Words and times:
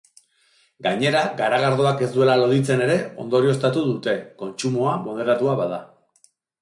Gainera, 0.85 1.19
garagardoak 1.41 2.01
ez 2.07 2.09
duela 2.15 2.37
loditzen 2.43 2.81
ere 2.85 2.97
ondorioztatu 3.25 3.85
dute, 3.93 4.17
kontsumoa 4.41 4.97
moderatua 5.09 5.55
bada. 5.61 5.83